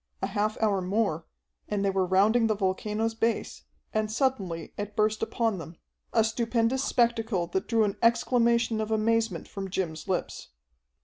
[0.19, 1.27] A half hour more,
[1.69, 5.77] and they were rounding the volcano's base, and suddenly it burst upon them,
[6.11, 10.47] a stupendous spectacle that drew an exclamation of amazement from Jim's lips.